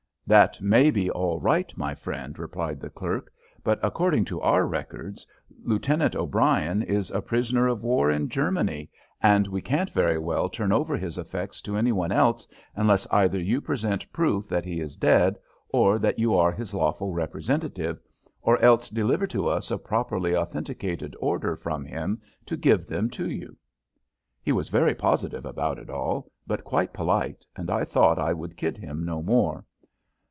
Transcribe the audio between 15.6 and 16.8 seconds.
and that you are his